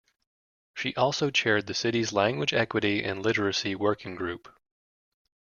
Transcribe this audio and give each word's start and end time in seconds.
She 0.73 0.95
also 0.95 1.29
chaired 1.29 1.67
the 1.67 1.75
City's 1.75 2.11
Language 2.11 2.55
Equity 2.55 3.03
and 3.03 3.21
Literacy 3.21 3.75
Working 3.75 4.15
Group. 4.15 4.49